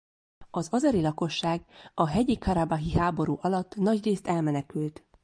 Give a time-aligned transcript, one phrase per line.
[0.49, 5.05] Az azeri lakosság a hegyi-karabahi háború alatt nagyrészt elmenekült.